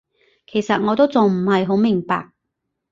[0.47, 2.31] 其實我都仲唔係好明白